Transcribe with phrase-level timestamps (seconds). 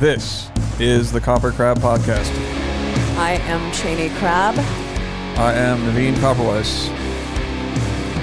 [0.00, 2.30] This is the KoperCrabb Podcast.
[3.18, 4.54] I am Chaney Crabb.
[5.36, 6.88] I am Navene Koperweis.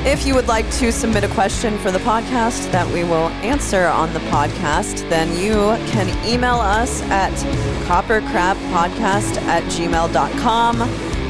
[0.03, 3.85] If you would like to submit a question for the podcast that we will answer
[3.85, 5.53] on the podcast, then you
[5.91, 7.31] can email us at
[7.85, 10.81] kopercrabbpodcast at gmail.com.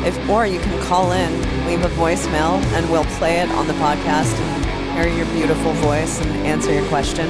[0.05, 3.73] If, or you can call in, leave a voicemail, and we'll play it on the
[3.73, 7.27] podcast and hear your beautiful voice and answer your question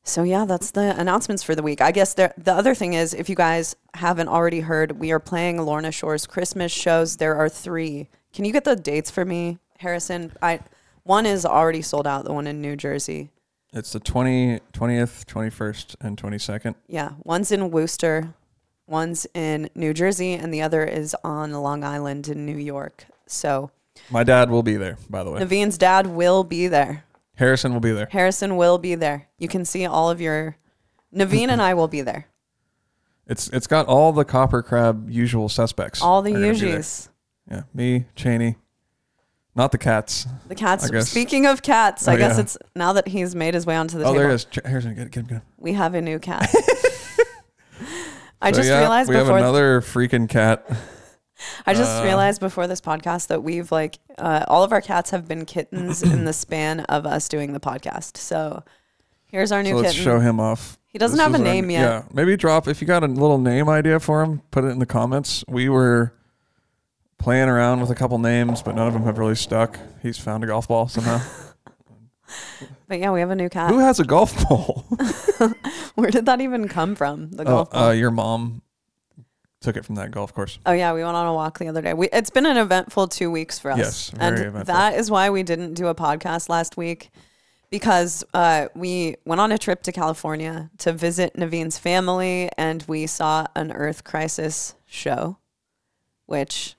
[0.06, 1.80] So yeah, that's the announcements for the week.
[1.80, 5.18] I guess there, the other thing is, if you guys haven't already heard, we are
[5.18, 7.16] playing Lorna Shore's Christmas shows.
[7.16, 8.08] There are three.
[8.34, 10.32] Can you get the dates for me, Harrison?
[10.42, 10.60] I
[11.04, 12.24] one is already sold out.
[12.24, 13.30] The one in New Jersey.
[13.72, 16.76] It's the 20, 20th, 21st, and 22nd.
[16.86, 18.32] Yeah, one's in Worcester,
[18.86, 23.06] one's in New Jersey, and the other is on Long Island in New York.
[23.26, 23.70] So
[24.10, 25.40] My dad will be there, by the way.
[25.40, 27.04] Navene's dad will be there.
[27.36, 28.08] Harrison will be there.
[28.10, 29.28] Harrison will be there.
[29.38, 30.56] You can see all of your.
[31.14, 32.26] Navene and I will be there.
[33.26, 36.02] It's it's got all the KoperCrabb usual suspects.
[36.02, 36.78] All the are gonna be there.
[36.80, 37.08] Ugies.
[37.50, 38.56] Yeah, me, Cheney,
[39.54, 40.26] not the cats.
[40.46, 40.90] The cats.
[41.08, 42.42] Speaking of cats, I Oh, guess yeah.
[42.42, 44.18] it's now that he's made his way onto the Oh, table.
[44.24, 44.46] there is.
[44.62, 45.42] Harrison, get, get him, get him.
[45.56, 46.50] We have a new cat.
[48.42, 50.66] I So, just yeah, realized we have before another freaking cat.
[51.66, 55.10] I just uh, realized before this podcast that we've like uh, all of our cats
[55.10, 58.16] have been kittens in the span of us doing the podcast.
[58.16, 58.62] So
[59.26, 60.04] here's our new So let's kitten.
[60.04, 60.78] show him off.
[60.86, 61.80] He doesn't This have a is our- name yet.
[61.80, 64.42] Yeah, maybe drop if you got a little name idea for him.
[64.52, 65.44] Put it in the comments.
[65.48, 66.14] We were
[67.18, 69.78] playing around with a couple names, but none of them have really stuck.
[70.02, 71.20] He's found a golf ball somehow.
[72.86, 73.70] But yeah, we have a new cat.
[73.70, 74.84] Who has a golf ball?
[75.94, 77.30] Where did that even come from?
[77.30, 77.84] The oh, golf ball.
[77.84, 78.60] uh, your mom
[79.64, 80.58] took it from that golf course.
[80.66, 81.94] Oh yeah, we went on a walk the other day.
[81.94, 83.78] We, it's been an eventful two weeks for us.
[83.78, 84.74] Yes, very and eventful.
[84.74, 87.10] that is why we didn't do a podcast last week
[87.70, 93.04] because uh, we went on a trip to California to visit Navene's family, and we
[93.06, 95.38] saw an Earth Crisis show,
[96.26, 96.76] which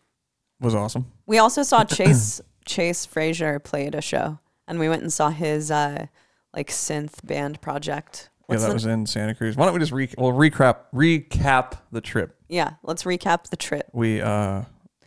[0.62, 1.12] Was awesome.
[1.25, 5.69] we also saw Chase Chase Frazier played a show, and we went and saw his
[5.69, 6.06] uh,
[6.56, 8.29] like synth band project.
[8.47, 9.56] What's yeah, that the- was in Santa Cruz.
[9.56, 12.35] Why don't we just re- we'll recap recap the trip?
[12.50, 12.73] yeah.
[12.83, 13.88] Let's recap the trip.
[13.94, 14.63] We uh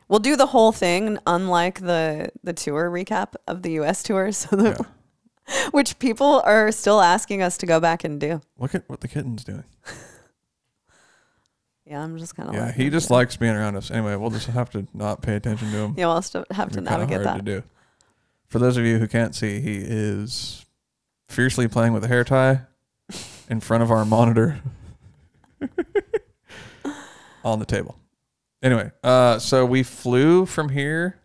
[0.09, 4.03] We'll do the whole thing, unlike the the tour recap of the U.S.
[4.03, 4.87] tour, so that,
[5.71, 8.41] which people are still asking us to go back and do.
[8.59, 9.65] look at what the kitten's doing.
[11.87, 13.91] Yeah, I'm just kind of Yeah, he just likes being around us.
[13.91, 15.95] Anyway, we'll just have to not pay attention to him.
[15.97, 17.37] yeah, we'll still have to It'd be navigate that.
[17.37, 17.63] to do.
[18.47, 20.67] For those of you who can't see, he is
[21.31, 22.61] fiercely playing with a hair tie
[23.49, 24.61] in front of our monitor
[27.45, 27.99] on the table.
[28.63, 31.19] Anyway, uh, so we flew from here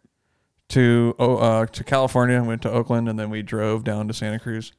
[0.69, 4.39] to uh, to California, and went to Oakland, and then we drove down to Santa
[4.39, 4.71] Cruz,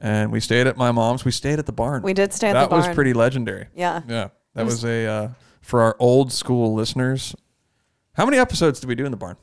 [0.00, 1.24] and we stayed at my mom's.
[1.24, 2.02] We stayed at the barn.
[2.02, 2.86] We did stay at that the barn.
[2.86, 3.66] was pretty legendary.
[3.74, 5.28] Yeah, Yeah, that was, was- a uh,
[5.60, 7.34] for our old school listeners.
[8.14, 9.36] How many episodes did we do in the barn?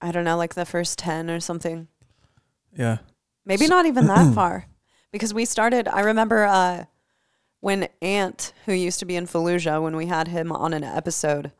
[0.00, 1.88] I don't know, like the first ten or something.
[2.76, 2.98] Yeah,
[3.44, 4.66] Maybe S- not even that far,
[5.12, 5.88] because we started.
[5.88, 6.84] I remember uh,
[7.60, 11.52] when Ant, who used to be in Fallujah, when we had him on an episode.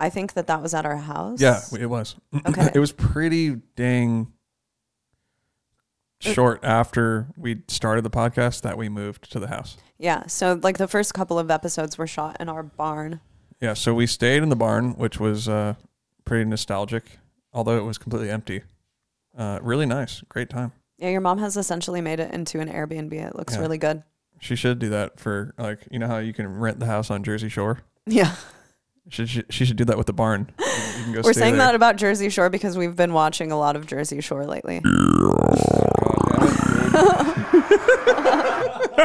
[0.00, 1.40] I think that that was at our house.
[1.40, 2.16] yeah, it was.
[2.46, 2.70] Okay.
[2.74, 4.32] it was pretty dang
[6.18, 9.76] short after we started the podcast that we moved to the house.
[9.98, 10.26] Yeah.
[10.26, 13.20] So like the first couple of episodes were shot in our barn.
[13.60, 15.74] Yeah, so we stayed in the barn, which was uh,
[16.24, 17.04] pretty nostalgic,
[17.52, 18.62] although it was completely empty.
[19.38, 20.72] Uh, really nice, great time.
[21.02, 23.12] Yeah, your mom has essentially made it into an Airbnb.
[23.12, 23.60] It looks Yeah.
[23.60, 24.02] really good.
[24.40, 27.24] She should do that for like you know how you can rent the house on
[27.24, 27.80] Jersey Shore.
[28.06, 28.34] Yeah.
[29.08, 30.48] She she, she should do that with the barn.
[30.58, 30.64] You
[31.04, 31.66] can- go We're stay saying there.
[31.66, 34.80] that about Jersey Shore because we've been watching a lot of Jersey Shore lately.
[36.40, 36.92] God damn it, dude.
[38.72, 38.81] Wait.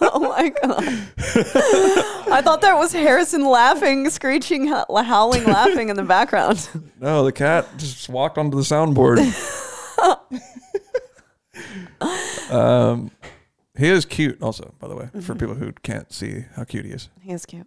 [0.00, 0.84] oh my god.
[2.30, 6.68] I thought that was Harrison laughing, screeching, ho- howling, laughing in the background.
[7.00, 9.18] No, the cat just walked onto the soundboard.
[12.50, 13.10] um,
[13.76, 16.92] he is cute, also, by the way, for people who can't see how cute he
[16.92, 17.10] is.
[17.20, 17.66] He is cute.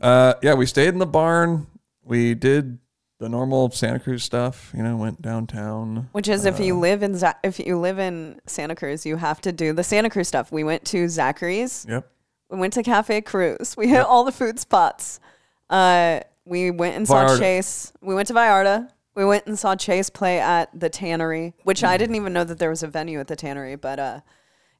[0.00, 1.66] Uh, yeah, we stayed in the barn.
[2.04, 2.78] We did
[3.20, 4.72] the normal Santa Cruz stuff.
[4.76, 6.08] You know, went downtown.
[6.12, 9.16] Which is if you Uh, live in Za- if you live in Santa Cruz, you
[9.16, 10.50] have to do the Santa Cruz stuff.
[10.50, 11.86] We went to Zachary's.
[11.88, 12.10] Yep.
[12.50, 13.76] We went to Cafe Cruz.
[13.76, 14.06] We hit Yep.
[14.08, 15.20] all the food spots.
[15.68, 17.92] Uh, we went and saw Chase.
[18.00, 18.90] We went to Vallarta.
[19.14, 22.58] We went and saw Chase play at the Tannery, which I didn't even know that
[22.58, 24.20] there was a venue at the Tannery, but uh,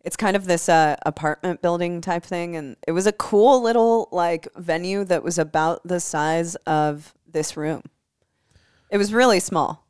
[0.03, 4.09] it's kind of this uh, apartment building type thing, and it was a cool little
[4.13, 7.83] like venue that was about the size of this room.
[8.91, 9.87] It was really small,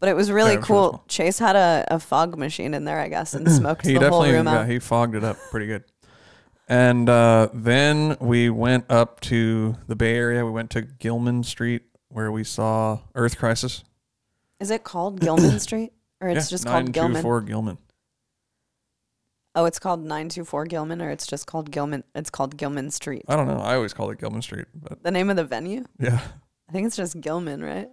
[0.00, 0.90] but it was really Yeah, it was really cool.
[0.90, 1.04] small.
[1.08, 4.20] Chase had a, a fog machine in there, I guess, and smoked He the whole
[4.22, 4.68] definitely room yeah, out.
[4.68, 5.84] he fogged it up pretty good.
[6.68, 10.44] And uh, then we went up to the Bay Area.
[10.44, 13.84] We went to Gilman Street where we saw Earth Crisis.
[14.60, 17.14] Is it called Gilman Street, or it's just called Gilman?
[17.22, 17.78] 924 Gilman.
[19.54, 22.04] Oh, it's called 924 Gilman or it's just called Gilman.
[22.14, 23.22] It's called Gilman Street.
[23.28, 23.58] I don't know.
[23.58, 25.84] I always call it Gilman Street, but The name of the venue?
[25.98, 26.20] yeah,
[26.68, 27.88] I think it's just Gilman, right?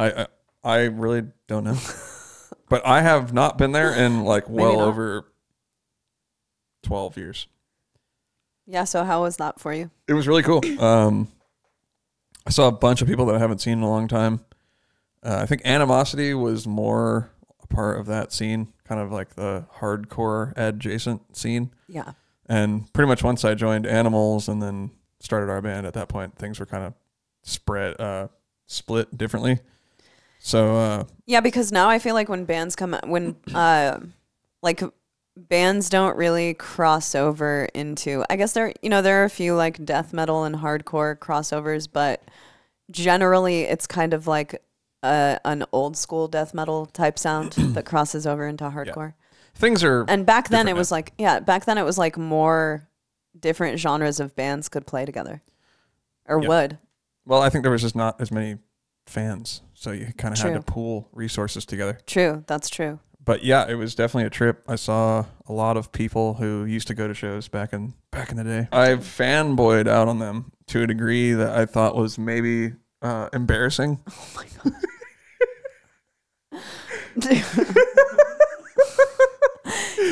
[0.00, 0.26] I I,
[0.64, 1.78] I really don't know.
[2.68, 4.88] but I have not been there in like well not.
[4.88, 5.26] over
[6.82, 7.46] 12 years.
[8.66, 9.90] Yeah, so how was that for you?
[10.06, 10.60] It was really cool.
[10.80, 11.28] Um,
[12.46, 14.40] I saw a bunch of people that I haven't seen in a long time.
[15.22, 17.30] Uh, I think Animosity was more
[17.62, 21.72] a part of that scene, kind of like the hardcore adjacent scene.
[21.88, 22.12] Yeah.
[22.46, 26.36] And pretty much once I joined Animals and then started our band, at that point
[26.36, 26.94] things were kind of
[27.42, 28.28] spread, uh,
[28.66, 29.58] split differently.
[30.40, 34.00] So uh, Yeah, because now I feel like when bands come when uh
[34.62, 34.82] like
[35.36, 39.54] bands don't really cross over into I guess there you know there are a few
[39.54, 42.22] like death metal and hardcore crossovers, but
[42.90, 44.60] generally it's kind of like
[45.02, 49.14] a, an old school death metal type sound that crosses over into hardcore.
[49.54, 52.88] things are And back then it was like yeah, back then it was like more
[53.38, 55.42] different genres of bands could play together.
[56.26, 56.78] Or would.
[57.26, 57.42] well.
[57.42, 58.58] I think there was just not as many
[59.10, 61.98] fans, so you kind of had to pool resources together.
[62.06, 62.98] True, that's true.
[63.24, 64.62] but yeah, it was definitely a trip.
[64.66, 68.30] I saw a lot of people who used to go to shows back in back
[68.30, 68.68] in the day.
[68.72, 72.72] I fanboyed out on them to a degree that I thought was maybe
[73.02, 74.00] uh, embarrassing.
[74.10, 76.60] Oh my god,
[77.18, 77.44] dude,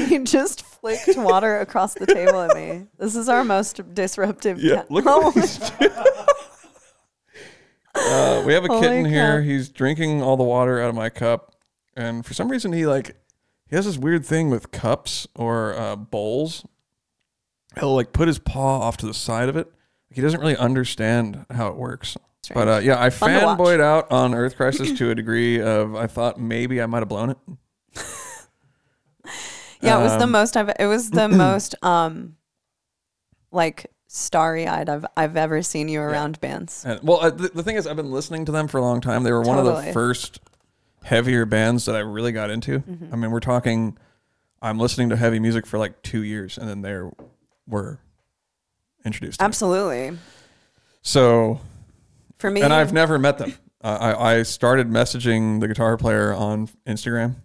[0.08, 2.86] he just flicked water across the table at me.
[2.98, 4.60] This is our most disruptive.
[4.60, 5.70] Yeah, cat- look Oh at this.
[7.98, 9.40] uh, we have a Holy kitten here.
[9.40, 9.42] cow.
[9.42, 11.54] He's drinking all the water out of my cup,
[11.96, 13.16] and for some reason he like
[13.68, 16.64] he has this weird thing with cups or uh, bowls.
[17.78, 19.70] He'll like put his paw off to the side of it.
[20.10, 22.16] He doesn't really understand how it works.
[22.54, 23.58] But uh, yeah, I Fun to watch.
[23.58, 27.08] fanboyed out on Earth Crisis to a degree of I thought maybe I might have
[27.08, 27.36] blown it.
[29.82, 30.70] yeah, it was the um, most I've.
[30.78, 32.36] It was the most um,
[33.50, 36.84] like starry eyed I've I've ever seen you around bands.
[36.84, 39.00] And, well, uh, the, the thing is, I've been listening to them for a long
[39.00, 39.22] time.
[39.22, 39.86] They were one of Totally.
[39.86, 40.40] the first
[41.04, 42.80] heavier bands that I really got into.
[42.80, 43.12] Mm-hmm.
[43.12, 43.96] I mean, we're talking.
[44.60, 47.00] I'm listening to heavy music for like two years, and then they
[47.68, 48.00] were
[49.04, 49.38] introduced.
[49.38, 49.46] To me.
[49.46, 50.18] Absolutely.
[51.02, 51.60] So,
[52.38, 53.54] For me, and I've never met them.
[53.80, 57.36] Uh, I I started messaging the guitar player on Instagram,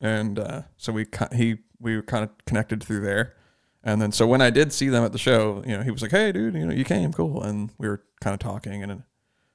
[0.00, 3.34] and uh, so we ki- he we were kind of connected through there.
[3.82, 6.02] And then so when I did see them at the show, you know, he was
[6.02, 8.90] like, "Hey, dude, you know, you came, cool." And we were kind of talking, and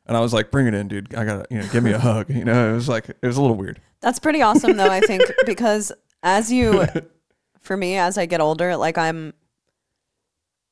[0.05, 1.13] and I was like, "Bring it in, dude.
[1.13, 3.37] I gotta, you know, give me a hug." You know, it was like it was
[3.37, 3.81] a little weird.
[4.01, 6.85] That's pretty awesome though, I think, because as you
[7.61, 9.33] for me, as I get older, like I'm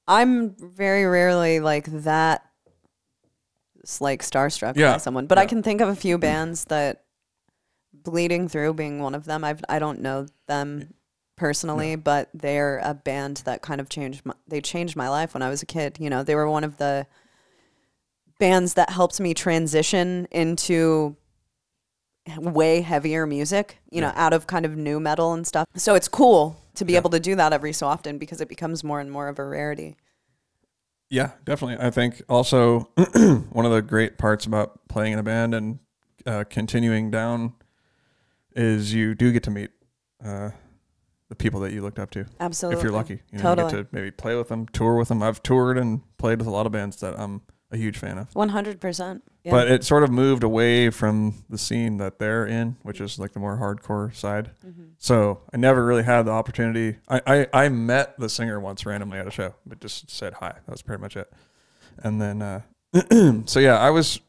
[0.08, 2.46] I'm very rarely like that
[4.00, 4.94] like starstruck Yeah.
[4.94, 5.28] by someone.
[5.28, 6.22] But I can think of a few mm-hmm.
[6.22, 7.04] bands that
[7.94, 9.44] bleeding through being one of them.
[9.44, 10.94] I've I don't know them
[11.36, 15.42] personally, but they're a band that kind of changed my, they changed my life when
[15.42, 15.98] I was a kid.
[16.00, 17.08] You know, they were one of the
[18.40, 21.16] bands that helped me transition into
[22.38, 25.68] way heavier music, you know, out of kind of nu metal and stuff.
[25.76, 27.00] So it's cool to be Yeah.
[27.00, 29.46] able to do that every so often because it becomes more and more of a
[29.46, 29.96] rarity.
[31.10, 31.86] Yeah, definitely.
[31.86, 32.90] I think also
[33.52, 35.80] one of the great parts about playing in a band and
[36.26, 37.54] uh, continuing down
[38.56, 39.72] is you do get to meet
[40.24, 40.52] uh,
[41.32, 42.78] the people that you looked up to Absolutely.
[42.78, 43.22] if you're lucky.
[43.32, 43.72] You know, Totally.
[43.72, 45.24] you get to maybe play with them, tour with them.
[45.24, 47.40] I've toured and played with a lot of bands that I'm
[47.72, 48.36] a huge fan of.
[48.36, 49.24] One hundred percent.
[49.46, 53.32] But it sort of moved away from the scene that they're in, which is like
[53.32, 54.52] the more hardcore side.
[54.68, 54.84] Mm-hmm.
[54.98, 56.98] So I never really had the opportunity.
[57.08, 60.50] I, I, I met the singer once randomly at a show, but just said hi.
[60.50, 61.32] That was pretty much it.
[62.00, 62.62] And then, uh,
[63.46, 64.20] so yeah, I was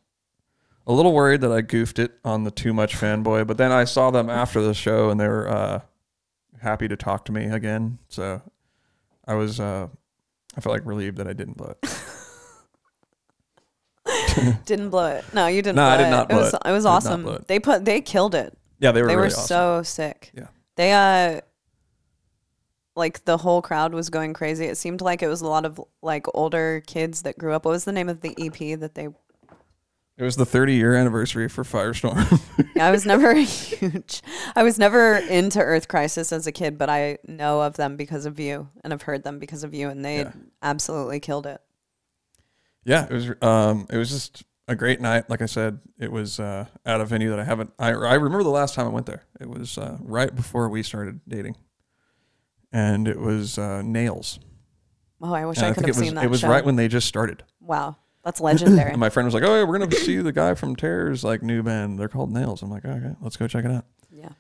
[0.87, 3.85] a little worried that I goofed it on the too much fanboy, but then I
[3.85, 5.81] saw them after the show and they were uh,
[6.63, 7.99] happy to talk to me again.
[8.09, 8.41] So
[9.27, 9.89] I was, uh,
[10.57, 11.99] I felt like relieved that I didn't blow it.
[14.65, 15.25] didn't blow it.
[15.33, 15.77] No, you didn't.
[15.77, 16.61] No, I did not It blow was it.
[16.65, 17.27] it was awesome.
[17.27, 17.49] it.
[17.49, 18.57] They put they killed it.
[18.79, 19.47] Yeah, they were they really were awesome.
[19.47, 20.33] so sick.
[20.35, 20.47] Yeah.
[20.77, 21.41] They uh
[22.95, 24.67] like the whole crowd was going crazy.
[24.67, 27.65] It seemed like it was a lot of like older kids that grew up.
[27.65, 29.09] What was the name of the EP that they
[30.23, 32.41] It was the 30 year anniversary for Firestorm.
[32.81, 34.23] I was never huge
[34.55, 38.25] I was never into Earth Crisis as a kid, but I know of them because
[38.25, 40.31] of you and I've heard them because of you and they Yeah.
[40.63, 41.61] absolutely killed it.
[42.85, 45.29] yeah, it was um it was just a great night.
[45.29, 48.45] Like I said, it was uh at a venue that I haven't I I remember
[48.45, 49.25] the last time I went there.
[49.41, 51.57] It was uh right before we started dating.
[52.71, 54.39] And it was uh Nails.
[55.21, 56.41] Oh, I wish And I I could think have it was seen that it was
[56.43, 56.49] show.
[56.49, 57.43] right when they just started.
[57.61, 57.97] wow.
[58.25, 58.91] That's legendary.
[58.93, 61.25] And my friend was like, "Oh, yeah, we're going to see the guy from Terror's
[61.25, 61.99] like new band.
[61.99, 64.31] They're called Nails." I'm like, "Okay, let's go check it out." yeah.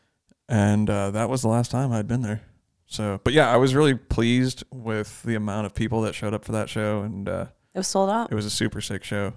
[0.49, 2.43] and uh, that was the last time I'd been there.
[2.87, 6.45] So, but yeah, I was really pleased with the amount of people that showed up
[6.45, 8.31] for that show, and uh, It was sold out.
[8.31, 9.33] it was a super sick show.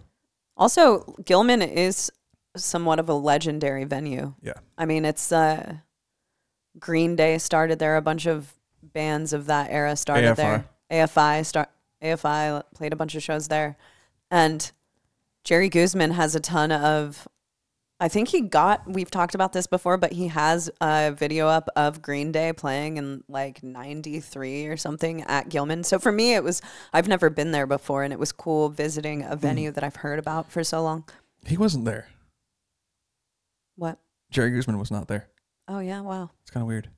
[0.58, 2.12] Also, Gilman is
[2.58, 4.34] somewhat of a legendary venue.
[4.42, 4.54] Yeah.
[4.78, 5.76] I mean, it's uh,
[6.80, 7.96] Green Day started there.
[7.98, 10.36] A bunch of bands of that era started AFI.
[10.36, 10.66] there.
[10.92, 11.70] AFI start.
[12.04, 13.78] AFI played a bunch of shows there,
[14.32, 14.72] and
[15.44, 17.28] Jerry Guzman has a ton of.
[17.98, 18.86] I think he got.
[18.88, 22.98] We've talked about this before, but he has a video up of Green Day playing
[22.98, 25.84] in like '93 or something at Gilman.
[25.84, 26.62] So for me, it was.
[26.92, 29.38] I've never been there before, and it was cool visiting a hmm.
[29.38, 31.06] venue that I've heard about for so long.
[31.46, 32.08] He wasn't there.
[33.76, 34.00] What?
[34.32, 35.30] Jerry Guzman was not there.
[35.68, 36.32] Oh yeah, wow.
[36.42, 36.90] It's kind of weird,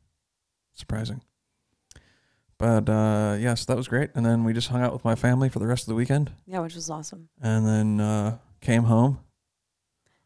[0.74, 1.22] surprising.
[2.60, 4.10] But uh, yes, that was great.
[4.16, 6.32] And then we just hung out with my family for the rest of the weekend,
[6.48, 7.30] Yeah, which was awesome.
[7.42, 9.20] and then uh, came home.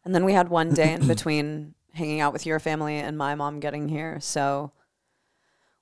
[0.05, 3.35] And then we had one day in between hanging out with your family and my
[3.35, 4.19] mom getting here.
[4.21, 4.71] So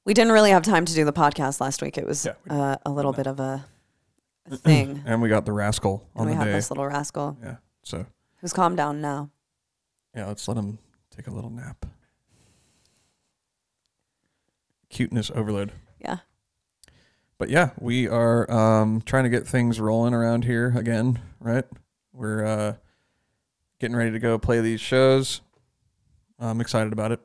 [0.06, 1.98] we didn't really have time to do the podcast last week.
[2.00, 3.63] It was Yeah, we uh, a little bit of a,
[4.50, 5.03] a thing.
[5.06, 6.53] And we got the rascal on and we the had day.
[6.53, 7.58] this little rascal Yeah.
[7.84, 8.06] So
[8.41, 9.29] who's calmed down now.
[10.15, 10.79] yeah, let's let him
[11.15, 11.86] take a little nap.
[14.89, 15.72] Cuteness overload.
[16.01, 16.18] Yeah.
[17.39, 21.63] But yeah, we are um, trying to get things rolling around here again, right?
[22.13, 22.75] We're uh,
[23.79, 25.39] getting ready to go play these shows.
[26.38, 27.22] I'm excited about it.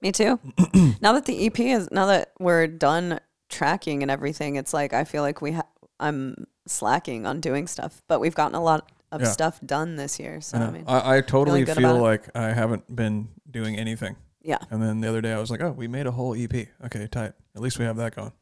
[0.00, 0.38] Me too.
[1.00, 3.18] now that the EP is, now that we're done
[3.48, 5.66] tracking and everything, it's like I feel like we ha-
[5.98, 9.28] I'm slacking on doing stuff, but we've gotten a lot of Yeah.
[9.28, 10.40] stuff done this year.
[10.40, 12.00] So I, I, mean, I, I totally feel about it.
[12.02, 14.14] like I haven't been doing anything.
[14.42, 16.54] yeah, And then the other day I was like, oh, we made a whole EP.
[16.84, 17.32] Okay, tight.
[17.56, 18.32] At least we have that going.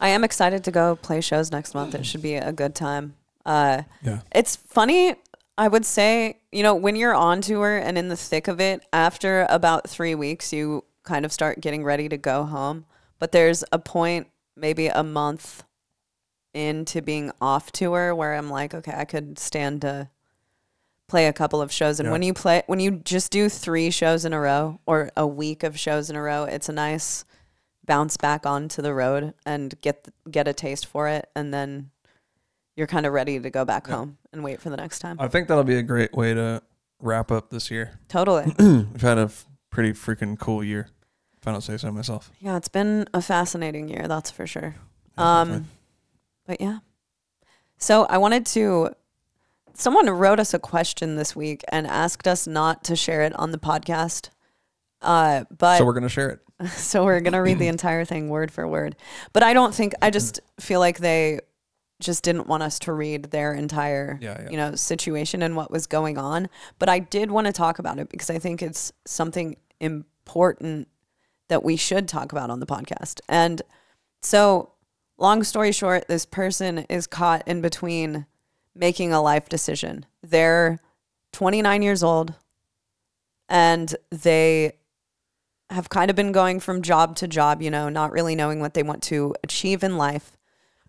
[0.00, 1.94] I am excited to go play shows next month.
[1.94, 3.14] It should be a good time.
[3.44, 4.20] Uh, Yeah.
[4.32, 5.14] It's funny.
[5.58, 8.82] I would say, you know, when you're on tour and in the thick of it,
[8.94, 12.86] after about three weeks, you kind of start getting ready to go home.
[13.18, 15.64] But there's a point, maybe a month
[16.54, 20.08] into being off tour, where I'm like, okay, I could stand to
[21.08, 22.00] play a couple of shows.
[22.00, 22.12] And Yeah.
[22.12, 25.62] when you play, when you just do three shows in a row or a week
[25.62, 27.24] of shows in a row, it's a nice
[27.90, 31.90] bounce back onto the road and get get a taste for it, and then
[32.76, 33.96] you're kind of ready to go back Yeah.
[33.96, 35.16] home and wait for the next time.
[35.20, 36.62] I think that'll be a great way to
[37.00, 37.98] wrap up this year.
[38.08, 38.54] totally.
[38.58, 40.88] We've had a f- pretty freaking cool year,
[41.40, 42.30] if I don't say so myself.
[42.38, 44.76] Yeah, it's been a fascinating year, that's for sure.
[45.18, 45.68] Yeah, Um,
[46.46, 46.78] but yeah.
[47.78, 48.90] So I wanted to.
[49.74, 53.50] Someone wrote us a question this week and asked us not to share it on
[53.50, 54.28] the podcast.
[55.02, 56.40] Uh, but so we're gonna share it.
[56.72, 58.96] so we're gonna read the entire thing word for word.
[59.32, 60.12] But I don't think I mm-hmm.
[60.12, 61.40] just feel like they
[62.00, 64.50] just didn't want us to read their entire Yeah, yeah.
[64.50, 66.48] you know situation and what was going on.
[66.78, 70.88] But I did want to talk about it because I think it's something important
[71.48, 73.20] that we should talk about on the podcast.
[73.28, 73.60] And
[74.22, 74.72] so,
[75.18, 78.26] long story short, this person is caught in between
[78.74, 80.06] making a life decision.
[80.22, 80.78] They're
[81.32, 82.34] 29 years old
[83.48, 84.72] and they
[85.70, 88.74] have kind of been going from job to job, you know, not really knowing what
[88.74, 90.36] they want to achieve in life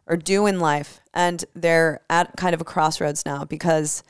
[0.07, 1.00] or do in life.
[1.13, 4.03] And they're at kind of a crossroads now because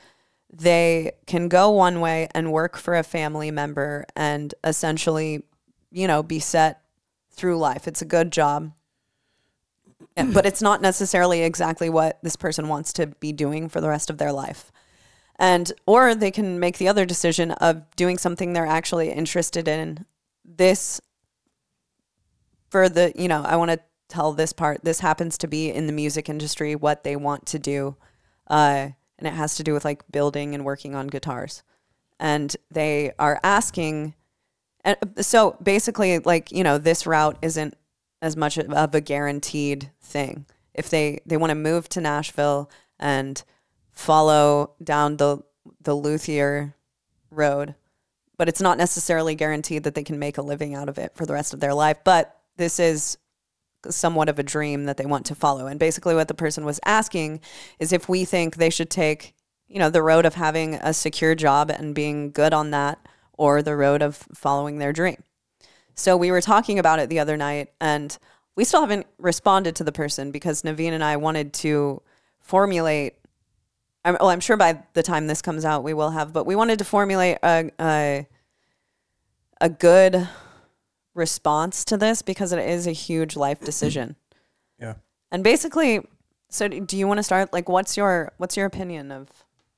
[0.52, 5.42] they can go one way and work for a family member and essentially,
[5.90, 6.82] you know, be set
[7.30, 7.86] through life.
[7.88, 8.72] It's a good job.
[10.14, 14.10] But it's not necessarily exactly what this person wants to be doing for the rest
[14.10, 14.70] of their life.
[15.36, 20.04] And or they can make the other decision of doing something they're actually interested in.
[20.44, 21.00] This
[22.70, 24.82] for the, you know, I want to tell this part.
[24.82, 27.96] This happens to be in the music industry what they want to do.
[28.48, 31.62] Uh and it has to do with like building and working on guitars.
[32.18, 34.14] And they are asking
[34.84, 37.76] and so basically like, you know, this route isn't
[38.20, 40.46] as much of a guaranteed thing.
[40.74, 43.42] If they they want to move to Nashville and
[43.90, 45.42] follow down the
[45.80, 46.74] the luthier
[47.30, 47.74] road,
[48.36, 51.26] but it's not necessarily guaranteed that they can make a living out of it for
[51.26, 51.98] the rest of their life.
[52.04, 53.18] But this is
[53.88, 55.66] somewhat of a dream that they want to follow.
[55.66, 57.40] And basically, what the person was asking
[57.78, 59.34] is if we think they should take,
[59.68, 62.98] you know, the road of having a secure job and being good on that,
[63.32, 65.22] or the road of following their dream.
[65.94, 68.16] So we were talking about it the other night, and
[68.54, 72.02] we still haven't responded to the person because Navene and I wanted to
[72.40, 73.14] formulate.
[74.04, 76.56] I'm, well, I'm sure by the time this comes out, we will have, but we
[76.56, 78.26] wanted to formulate a, a
[79.60, 80.28] a good
[81.14, 84.16] response to this because it is a huge life decision.
[84.78, 84.94] Yeah.
[85.30, 86.00] And basically,
[86.50, 87.52] so do do you want to start?
[87.52, 89.28] Like, what's your what's your opinion of?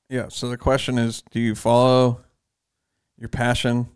[0.09, 0.28] Yeah.
[0.28, 2.23] So the question is, do you follow
[3.19, 3.88] your passion?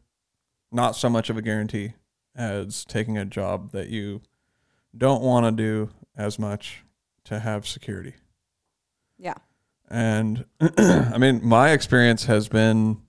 [0.71, 1.95] Not so much of a guarantee
[2.37, 4.21] as taking a job that you
[4.97, 6.85] don't want to do as much
[7.25, 8.15] to have security.
[9.19, 9.35] Yeah.
[9.91, 13.01] And I mean, my experience has been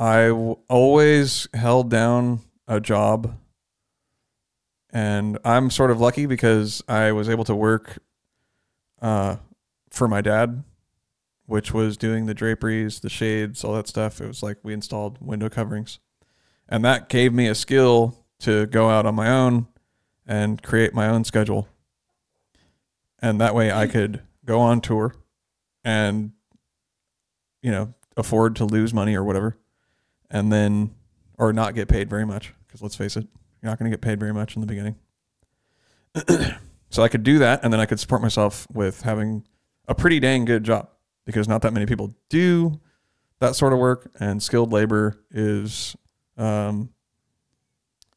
[0.00, 3.36] I w- always held down a job.
[4.88, 7.98] And I'm sort of lucky because I was able to work
[9.02, 9.36] uh,
[9.90, 10.64] for my dad,
[11.44, 14.22] which was doing the draperies, the shades, all that stuff.
[14.22, 15.98] It was like we installed window coverings.
[16.66, 19.66] And that gave me a skill to go out on my own
[20.26, 21.68] and create my own schedule.
[23.20, 25.14] And that way I could go on tour
[25.84, 26.32] and
[27.62, 29.56] you know afford to lose money or whatever
[30.30, 30.94] and then
[31.38, 33.26] or not get paid very much because let's face it
[33.62, 34.96] you're not going to get paid very much in the beginning.
[36.90, 39.46] So i could do that and then i could support myself with having
[39.86, 40.88] a pretty dang good job
[41.24, 42.80] because not that many people do
[43.38, 45.96] that sort of work and skilled labor is
[46.36, 46.90] um,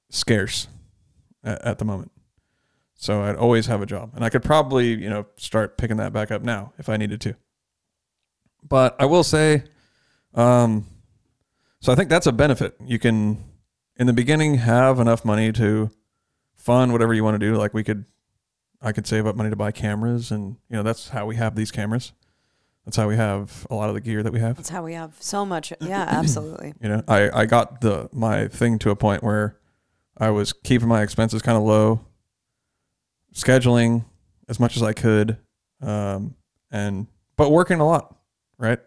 [0.10, 0.68] scarce
[1.44, 2.12] at, at the moment.
[2.96, 6.12] So i'd always have a job and i could probably you know start picking that
[6.12, 7.36] back up now if i needed to
[8.68, 9.64] but I will say,
[10.34, 10.88] um,
[11.80, 12.76] so I think that's a benefit.
[12.86, 13.44] You can,
[13.98, 15.92] in the beginning, have enough money to
[16.56, 17.56] fund whatever you want to do.
[17.56, 18.06] Like we could,
[18.82, 21.56] I could save up money to buy cameras, and you know that's how we have
[21.56, 22.14] these cameras.
[22.86, 24.58] That's how we have a lot of the gear that we have.
[24.58, 25.72] That's how we have so much.
[25.80, 26.74] Yeah, absolutely.
[26.82, 29.58] You know, I I got the my thing to a point where
[30.18, 32.02] I was keeping my expenses kind of low,
[33.34, 34.06] scheduling
[34.48, 35.38] as much as I could,
[35.82, 36.36] um,
[36.72, 38.13] and but working a lot
[38.64, 38.80] right?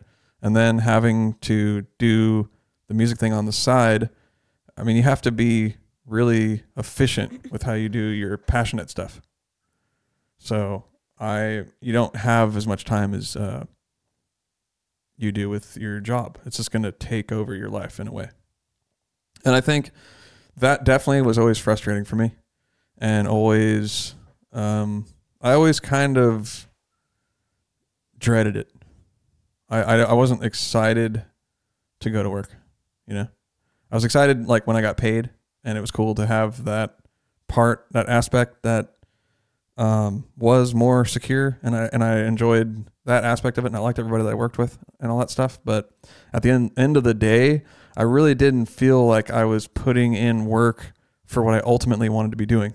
[0.43, 2.49] And then having to do
[2.89, 4.09] the music thing on the side.
[4.77, 9.21] I mean, you have to be really efficient with how you do your passionate stuff.
[10.39, 10.85] So
[11.19, 13.65] I, you don't have as much time as uh,
[15.17, 16.39] you do with your job.
[16.47, 18.31] It's just going to take over your life in a way.
[19.45, 19.91] And I think
[20.57, 22.33] that definitely was always frustrating for me,
[22.99, 24.15] and always,
[24.53, 25.07] um,
[25.41, 26.67] I always kind of
[28.19, 28.71] dreaded it
[29.69, 31.25] I, I, I wasn't excited
[32.01, 32.51] to go to work.
[33.07, 33.29] You know,
[33.91, 35.31] I was excited like when I got paid,
[35.65, 36.97] and it was cool to have that
[37.49, 38.95] part, that aspect that
[39.77, 43.81] um, was more secure, and I and I enjoyed that aspect of it, and I
[43.81, 45.59] liked everybody that I worked with and all that stuff.
[45.65, 45.91] But
[46.33, 47.63] at the end end of the day,
[47.97, 50.93] I really didn't feel like I was putting in work
[51.25, 52.75] for what I ultimately wanted to be doing,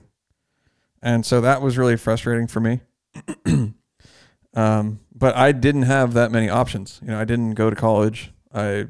[1.02, 2.82] and so that was really frustrating for me.
[4.54, 7.00] Um, but I didn't have that many options.
[7.02, 8.32] You know, I didn't go to college.
[8.54, 8.88] I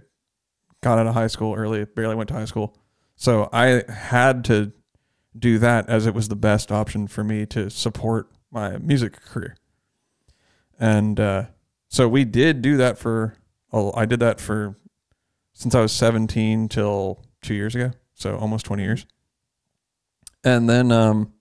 [0.81, 2.75] got out of high school early, barely went to high school.
[3.15, 4.71] So I had to
[5.37, 9.55] do that as it was the best option for me to support my music career.
[10.79, 11.45] And uh,
[11.87, 13.35] so we did do that for,
[13.71, 14.75] oh, I did that for
[15.53, 17.91] since I was 17 till two years ago.
[18.15, 19.05] So almost 20 years.
[20.43, 21.33] And then um,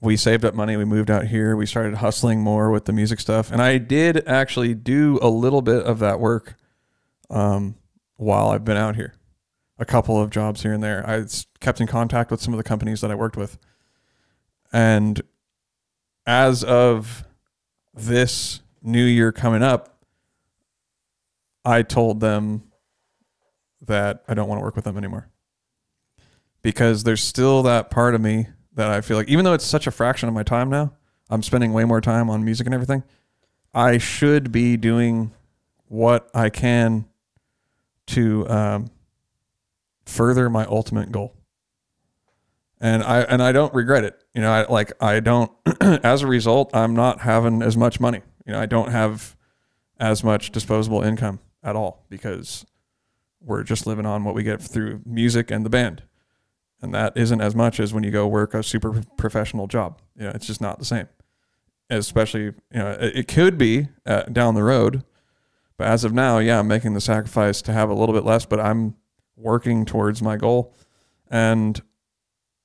[0.00, 0.76] we saved up money.
[0.76, 1.56] We moved out here.
[1.56, 3.50] We started hustling more with the music stuff.
[3.50, 6.54] And I did actually do a little bit of that work
[7.30, 7.74] um,
[8.16, 9.14] while I've been out here.
[9.78, 11.08] A couple of jobs here and there.
[11.08, 11.24] I
[11.60, 13.58] kept in contact with some of the companies that I worked with.
[14.72, 15.20] And
[16.26, 17.24] as of
[17.94, 20.04] this new year coming up,
[21.64, 22.64] I told them
[23.80, 25.28] that I don't want to work with them anymore.
[26.62, 29.88] Because there's still that part of me that I feel like, even though it's such
[29.88, 30.92] a fraction of my time now,
[31.28, 33.02] I'm spending way more time on music and everything.
[33.74, 35.32] I should be doing
[35.88, 37.06] what I can
[38.06, 38.90] to um,
[40.06, 41.34] further my ultimate goal.
[42.80, 44.22] And I and I don't regret it.
[44.32, 48.22] You know, I like I don't as a result, I'm not having as much money.
[48.46, 49.36] You know, I don't have
[49.98, 52.64] as much disposable income at all because
[53.40, 56.04] we're just living on what we get through music and the band.
[56.80, 60.00] And that isn't as much as when you go work a super professional job.
[60.16, 61.08] You know, it's just not the same.
[61.90, 65.02] Especially, you know, it, it could be uh, down the road,
[65.76, 68.44] but as of now, yeah, I'm making the sacrifice to have a little bit less,
[68.44, 68.96] but I'm
[69.36, 70.74] working towards my goal.
[71.30, 71.80] And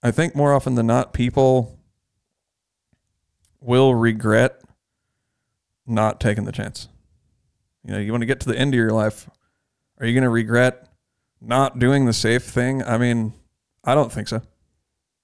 [0.01, 1.79] I think more often than not, people
[3.61, 4.61] will regret
[5.85, 6.89] not taking the chance.
[7.85, 9.29] You know, you want to get to the end of your life.
[9.99, 10.89] Are you going to regret
[11.39, 12.83] not doing the safe thing?
[12.83, 13.33] I mean,
[13.83, 14.41] I don't think so.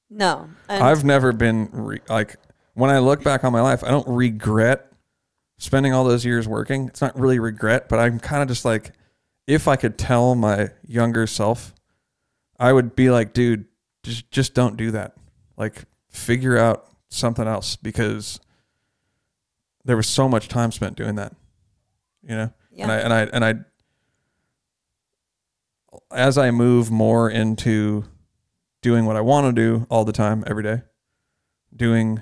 [0.09, 0.49] No.
[0.67, 2.35] And I've never been re- like
[2.73, 4.91] when I look back on my life, I don't regret
[5.57, 6.87] spending all those years working.
[6.87, 8.91] It's not really regret, but I'm kind of just like
[9.47, 11.73] if I could tell my younger self,
[12.59, 13.65] I would be like, dude,
[14.03, 15.15] just just don't do that.
[15.57, 18.39] Like figure out something else because
[19.85, 21.33] there was so much time spent doing that.
[22.23, 22.53] You know?
[22.71, 22.83] yeah.
[22.83, 23.53] And I and I and I
[26.11, 28.05] as I move more into
[28.81, 30.81] doing what I want to do all the time, every day,
[31.75, 32.21] doing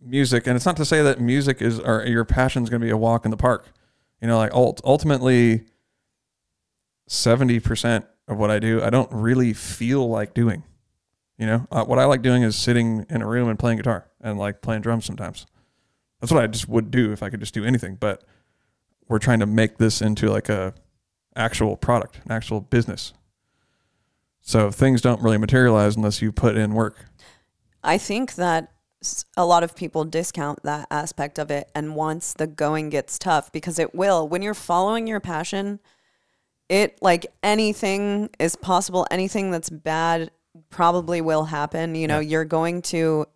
[0.00, 2.86] music, and it's not to say that music is or your passion is going to
[2.86, 3.68] be a walk in the park.
[4.20, 5.64] You know, like ultimately,
[7.08, 10.62] seventy percent of what I do, I don't really feel like doing.
[11.38, 14.06] You know, uh, what I like doing is sitting in a room and playing guitar
[14.20, 15.46] and like playing drums sometimes.
[16.20, 17.96] That's what I just would do if I could just do anything.
[17.96, 18.22] But
[19.08, 20.72] we're trying to make this into like a
[21.34, 23.12] actual product, an actual business.
[24.42, 27.06] So things don't really materialize unless you put in work.
[27.82, 28.72] I think that
[29.36, 31.70] a lot of people discount that aspect of it.
[31.74, 35.80] And once the going gets tough, because it will, when you're following your passion,
[36.68, 39.06] it like anything is possible.
[39.10, 40.30] Anything that's bad
[40.70, 41.94] probably will happen.
[41.94, 43.26] You know, you're going to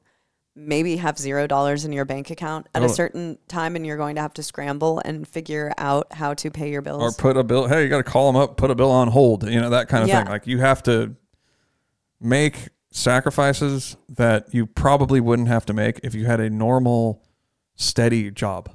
[0.58, 2.88] maybe have zero dollars in your bank account at a Oh.
[2.88, 6.70] certain time and you're going to have to scramble and figure out how to pay
[6.70, 7.02] your bills.
[7.02, 9.08] Or put a bill, hey, you got to call them up, put a bill on
[9.08, 10.20] hold, you know, that kind of Yeah.
[10.22, 10.28] thing.
[10.30, 11.14] Like you have to
[12.20, 17.22] make sacrifices that you probably wouldn't have to make if you had a normal,
[17.74, 18.70] steady job.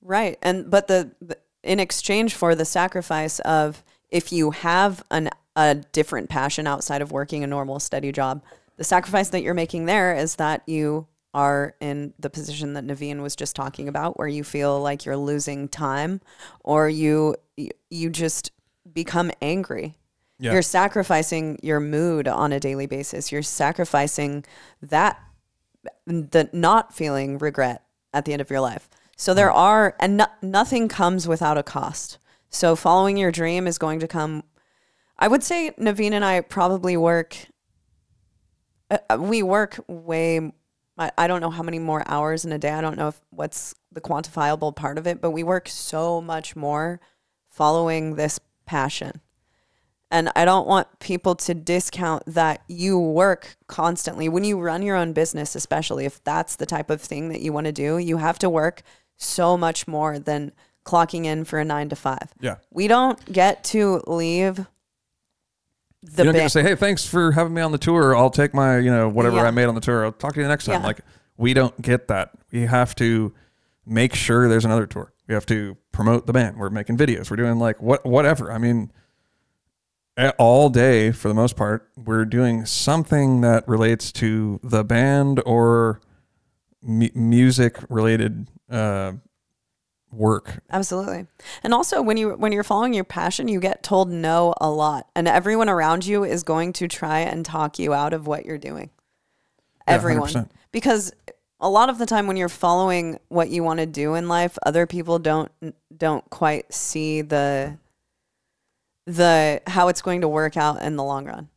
[0.00, 0.36] Right.
[0.42, 5.76] And but the, the in exchange for the sacrifice of if you have an a
[5.92, 8.42] different passion outside of working a normal steady job,
[8.76, 13.22] the sacrifice that you're making there is that you are in the position that Navene
[13.22, 16.20] was just talking about where you feel like you're losing time
[16.60, 17.36] or you
[17.90, 18.52] you just
[18.92, 19.94] become angry.
[20.38, 20.52] Yeah.
[20.52, 23.30] You're sacrificing your mood on a daily basis.
[23.30, 24.44] You're sacrificing
[24.82, 25.20] that
[26.06, 28.90] the not feeling regret at the end of your life.
[29.16, 29.54] So there mm.
[29.54, 32.18] are, and no, nothing comes without a cost.
[32.50, 34.42] So following your dream is going to come.
[35.18, 37.36] I would say Navene and I probably work.
[38.92, 40.52] Uh, uh, we work way.
[40.98, 42.70] I, I don't know how many more hours in a day.
[42.70, 46.54] I don't know if what's the quantifiable part of it, but we work so much
[46.54, 47.00] more
[47.48, 49.20] following this passion.
[50.10, 54.28] And I don't want people to discount that you work constantly.
[54.28, 57.50] When you run your own business, especially if that's the type of thing that you
[57.50, 58.82] want to do, you have to work
[59.16, 60.52] so much more than
[60.84, 62.34] clocking in for a nine to five.
[62.40, 62.56] Yeah.
[62.70, 64.66] We don't get to leave
[66.02, 68.16] the you don't get to say, hey, thanks for having me on the tour.
[68.16, 69.44] I'll take my, you know, whatever Yeah.
[69.44, 70.04] I made on the tour.
[70.04, 70.80] I'll talk to you next time.
[70.80, 70.86] Yeah.
[70.86, 71.00] Like,
[71.36, 72.30] we don't get that.
[72.50, 73.32] We have to
[73.86, 75.12] make sure there's another tour.
[75.28, 76.56] We have to promote the band.
[76.56, 77.30] We're making videos.
[77.30, 78.52] We're doing like what, whatever.
[78.52, 78.90] I mean,
[80.38, 86.00] all day for the most part, we're doing something that relates to the band or
[86.82, 89.12] mu- music related uh,
[90.12, 90.62] work.
[90.70, 91.26] Absolutely.
[91.62, 95.08] And also when you when you're following your passion, you get told no a lot.
[95.16, 98.58] And everyone around you is going to try and talk you out of what you're
[98.58, 98.90] doing.
[99.88, 100.28] Yeah, Everyone.
[100.28, 100.50] 100%.
[100.70, 101.12] Because
[101.60, 104.58] a lot of the time when you're following what you want to do in life,
[104.64, 105.50] other people don't
[105.96, 107.78] don't quite see the
[109.06, 111.48] the how it's going to work out in the long run.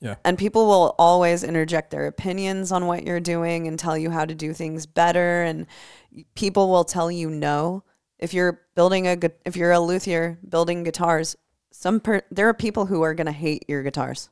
[0.00, 0.14] Yeah.
[0.24, 4.24] And people will always interject their opinions on what you're doing and tell you how
[4.24, 5.42] to do things better.
[5.42, 5.66] And
[6.34, 7.84] people will tell you no.
[8.18, 11.36] If you're building a, gu- if you're a luthier building guitars,
[11.70, 14.30] some per, there are people who are going to hate your guitars.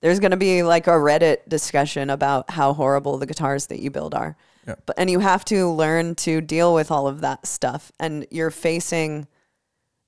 [0.00, 3.90] There's going to be like a Reddit discussion about how horrible the guitars that you
[3.90, 4.36] build are.
[4.66, 4.74] Yeah.
[4.86, 7.90] But and you have to learn to deal with all of that stuff.
[7.98, 9.26] And you're facing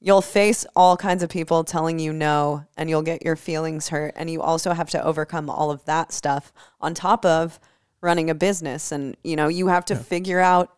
[0.01, 4.13] you'll face all kinds of people telling you no and you'll get your feelings hurt
[4.17, 7.59] and you also have to overcome all of that stuff on top of
[8.03, 10.76] running a business and you know you have to figure out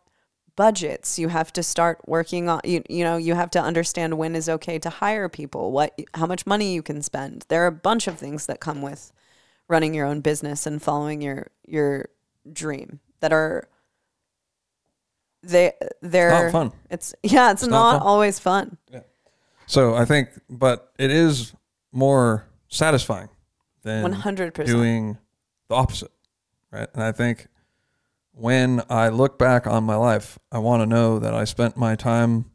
[0.59, 4.35] budgets you have to start working on you, you know you have to understand when
[4.35, 7.71] is okay to hire people what how much money you can spend there are a
[7.89, 9.13] bunch of things that come with
[9.69, 12.09] running your own business and following your your
[12.51, 13.69] dream that are
[15.43, 16.71] they they're Not fun.
[16.89, 18.07] it's yeah it's, not not, fun.
[18.07, 18.77] always fun
[19.65, 21.53] So I think, but it is
[21.91, 23.29] more satisfying
[23.83, 24.65] than 100%.
[24.65, 25.17] doing
[25.69, 26.11] the opposite,
[26.71, 26.89] right?
[26.95, 27.47] And I think
[28.39, 31.95] when I look back on my life, I want to know that I spent my
[31.95, 32.45] time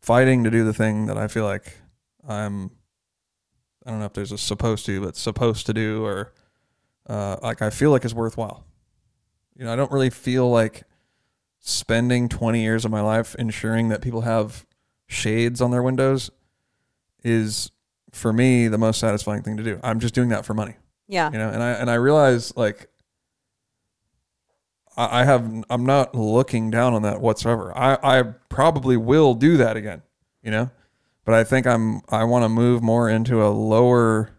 [0.00, 1.76] fighting to do the thing that I feel like
[2.26, 2.70] I'm.
[3.84, 6.32] I don't know if there's a supposed to, but supposed to do, or
[7.08, 8.64] uh, like I feel like is worthwhile.
[9.54, 10.82] You know, I don't really feel like
[11.60, 14.66] spending 20 years of my life ensuring that people have
[15.06, 16.30] shades on their windows
[17.22, 17.70] is
[18.12, 19.78] for me the most satisfying thing to do.
[19.82, 20.74] I'm just doing that for money
[21.08, 22.88] yeah you know and i and i realize like
[24.96, 27.76] i, I have i'm not looking down on that whatsoever.
[27.76, 30.02] I i probably will do that again
[30.42, 30.70] you know
[31.24, 34.30] but i think i'm i want to move more into a lower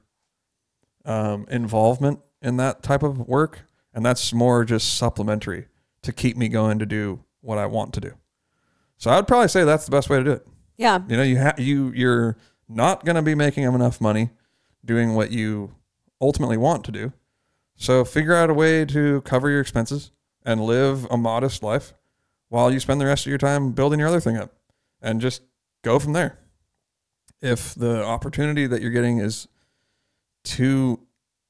[1.05, 3.61] um, involvement in that type of work.
[3.93, 5.67] And that's more just supplementary
[6.03, 8.11] to keep me going to do what i want to do.
[8.97, 10.47] So i'd probably say that's the best way to do it.
[10.77, 10.99] Yeah.
[11.07, 12.37] You know, you ha- you you're
[12.69, 14.29] not going to be making enough money
[14.85, 15.73] doing what you
[16.21, 17.13] ultimately want to do.
[17.77, 20.11] So figure out a way to cover your expenses
[20.47, 21.93] and live a modest life
[22.47, 24.53] while you spend the rest of your time building your other thing up
[25.01, 25.41] and just
[25.83, 26.39] go from there.
[27.41, 29.49] If the opportunity that you're getting is
[30.45, 31.01] too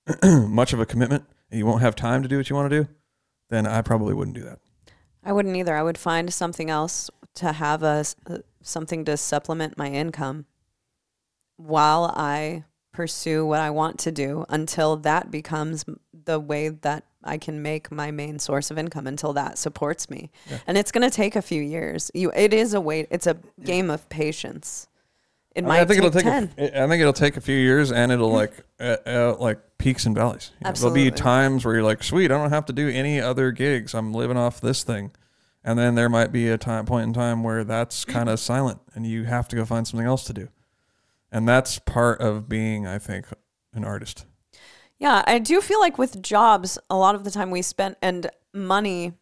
[0.23, 2.83] much of a commitment and you won't have time to do what you want to
[2.83, 2.89] do,
[3.51, 4.59] then I probably wouldn't do that.
[5.23, 5.75] I wouldn't either.
[5.75, 10.45] I would find something else to have a uh, something to supplement my income
[11.57, 15.85] while I pursue what I want to do until that becomes
[16.25, 20.31] the way that I can make my main source of income until that supports me.
[20.65, 22.09] And it's going to take a few years.
[22.13, 24.87] You it is a wait it's a game of patience.
[25.55, 26.23] It I, mean, might I think take it'll take.
[26.23, 26.53] 10.
[26.57, 30.05] A, I think it'll take a few years, and it'll like uh, uh, like peaks
[30.05, 30.51] and valleys.
[30.61, 33.19] You know, There'll be times where you're like, "Sweet, I don't have to do any
[33.19, 33.95] other gigs.
[33.95, 35.11] I'm living off this thing,"
[35.63, 38.81] and then there might be a time point in time where that's kind of silent,
[38.93, 40.49] and you have to go find something else to do.
[41.31, 43.25] And that's part of being, I think,
[43.73, 44.25] an artist.
[44.99, 48.29] Yeah, I do feel like with jobs, a lot of the time we spend and
[48.53, 49.13] money,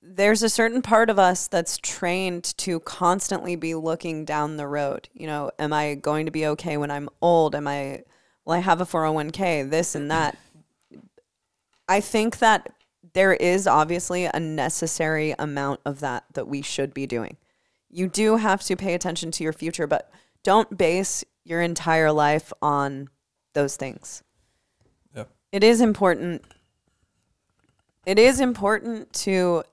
[0.00, 5.08] there's a certain part of us that's trained to constantly be looking down the road.
[5.12, 7.54] You know, am I going to be okay when I'm old?
[7.54, 8.02] Am I,
[8.44, 9.68] will I have a 401k?
[9.68, 10.38] This and that.
[11.88, 12.72] I think that
[13.12, 17.36] there is obviously a necessary amount of that that we should be doing.
[17.90, 20.10] You do have to pay attention to your future, but
[20.44, 23.08] don't base your entire life on
[23.52, 24.22] those things.
[25.14, 25.28] Yep.
[25.52, 26.44] It is important.
[28.06, 29.64] It is important to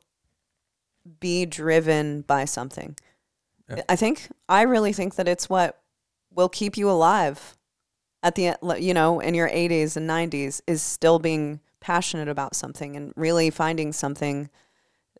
[1.20, 2.96] be driven by something.
[3.70, 3.82] Yeah.
[3.90, 5.80] I think I really think that it's what
[6.34, 7.58] will keep you alive
[8.24, 12.96] at the you know, in your 80s and 90s is still being passionate about something
[12.96, 14.50] and really finding something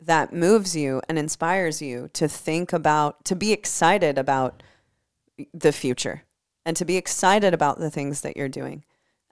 [0.00, 4.62] that moves you and inspires you to think about to be excited about
[5.52, 6.22] the future
[6.68, 8.84] and to be excited about the things that you're doing.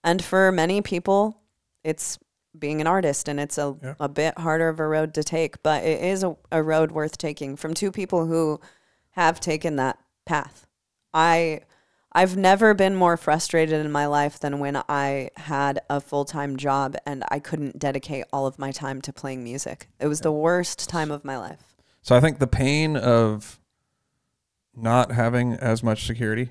[0.03, 1.39] And for many people,
[1.85, 2.19] it's
[2.59, 3.95] being an artist and it's a, Yeah.
[4.01, 7.19] a bit harder of a road to take, but it is a, a road worth
[7.19, 8.59] taking from two people who
[9.11, 10.67] have taken that path.
[11.13, 11.61] I
[12.13, 16.97] I've never been more frustrated in my life than when I had a full-time job
[17.05, 19.91] and I couldn't dedicate all of my time to playing music.
[20.01, 21.77] It was the worst time of my life.
[22.01, 23.61] So I think the pain of
[24.75, 26.49] not having as much security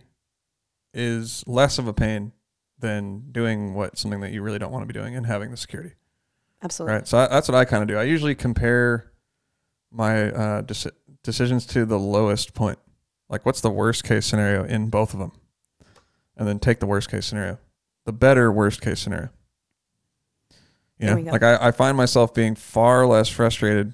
[0.95, 2.31] is less of a pain
[2.79, 5.57] than doing what something that you really don't want to be doing and having the
[5.57, 5.93] security.
[6.63, 6.95] Absolutely.
[6.95, 7.07] Right.
[7.07, 7.97] So I, that's what I kind of do.
[7.97, 9.11] I usually compare
[9.91, 12.79] my uh, deci- decisions to the lowest point.
[13.29, 15.31] Like, what's the worst case scenario in both of them?
[16.37, 17.59] And then take the worst case scenario,
[18.05, 19.29] the better worst case scenario.
[20.99, 23.93] You know, like I, I find myself being far less frustrated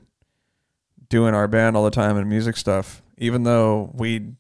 [1.10, 4.34] doing our band all the time and music stuff, even though we,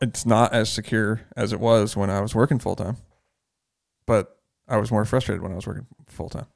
[0.00, 2.96] it's not as secure as it was when I was working full time.
[4.06, 6.46] But I was more frustrated when I was working full time.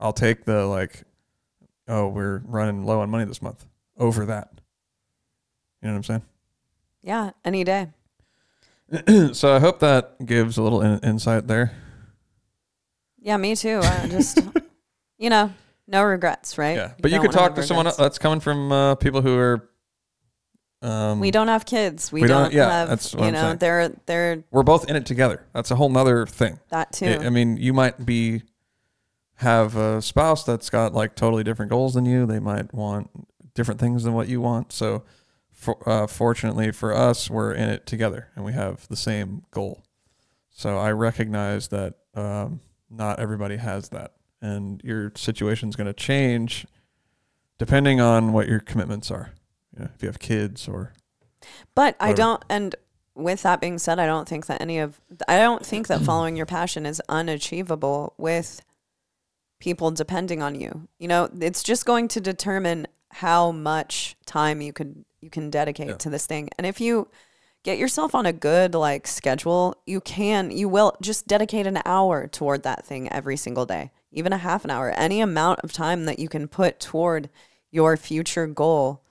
[0.00, 1.04] I'll take the like,
[1.88, 4.50] oh, we're running low on money this month over that.
[5.80, 6.22] You know what I'm saying?
[7.02, 7.88] Yeah, any day.
[9.32, 11.72] so I hope that gives a little in- insight there.
[13.18, 13.80] Yeah, me too.
[13.82, 14.38] I just,
[15.18, 15.52] you know,
[15.86, 16.76] no regrets, right?
[16.76, 17.98] Yeah, but you don't could talk to someone regrets.
[17.98, 19.68] that's coming from uh, people who are
[20.82, 22.10] Um, We don't have kids.
[22.10, 23.58] We, We don't- don't, yeah, have, that's what you I'm know, saying.
[23.58, 25.46] they're they're we're both in it together.
[25.54, 26.58] That's a whole nother thing.
[26.70, 27.06] that too.
[27.20, 28.42] I mean, you might be
[29.36, 32.26] have a spouse that's got like totally different goals than you.
[32.26, 33.10] They might want
[33.54, 34.72] different things than what you want.
[34.72, 35.04] So,
[35.52, 39.82] for, uh, fortunately for us, we're in it together and we have the same goal.
[40.50, 46.66] So I recognize that um, not everybody has that, and your situation's going to change
[47.58, 49.30] depending on what your commitments are.
[49.74, 50.92] You know, if you have kids or
[51.74, 52.74] But I don't, and
[53.14, 56.36] with that being said, I don't think that any of, I don't think that following
[56.36, 58.62] your passion is unachievable with
[59.60, 60.88] people depending on you.
[60.98, 65.88] You know, it's just going to determine how much time you could, you can dedicate
[65.88, 65.96] Yeah.
[65.96, 66.48] to this thing.
[66.58, 67.08] And if you
[67.62, 72.26] get yourself on a good like schedule, you can, you will just dedicate an hour
[72.26, 76.06] toward that thing every single day, even a half an hour, any amount of time
[76.06, 77.28] that you can put toward
[77.70, 79.02] your future goal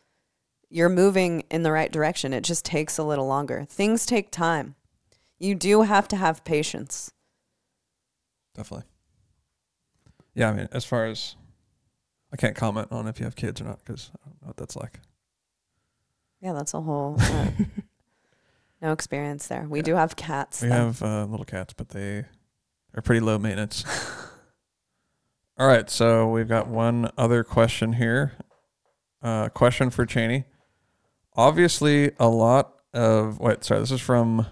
[0.71, 2.34] you're moving in the right direction.
[2.34, 3.65] It just takes a little longer.
[3.69, 4.75] Things take time.
[5.38, 7.12] You do have to have patience.
[8.55, 8.88] Definitely.
[10.34, 11.36] Yeah, I mean, as far as
[12.31, 14.57] I can't comment on if you have kids or not because I don't know what
[14.57, 14.99] that's like.
[16.41, 17.47] Yeah, that's a whole uh,
[18.81, 19.65] no experience there.
[19.67, 19.84] We Yeah.
[19.84, 20.62] do have cats.
[20.62, 20.75] We though.
[20.75, 22.25] have uh, little cats, but they
[22.95, 23.84] are pretty low maintenance.
[25.57, 28.34] All right, so we've got one other question here.
[29.21, 30.45] Uh, question for Chaney.
[31.36, 34.46] Obviously, a lot of wait, sorry, this is from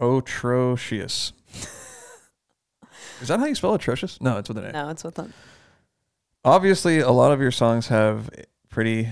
[0.00, 1.32] Otrocious.
[3.20, 4.20] is that how you spell atrocious?
[4.20, 4.72] No, it's with an A.
[4.72, 5.32] no, it's with them.
[6.44, 8.30] Obviously, a lot of your songs have
[8.68, 9.08] pretty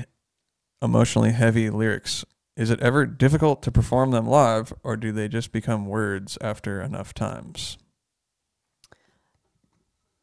[0.80, 2.24] emotionally heavy lyrics.
[2.56, 6.80] Is it ever difficult to perform them live, or do they just become words after
[6.80, 7.76] enough times?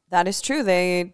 [0.10, 0.64] That is true.
[0.64, 1.14] They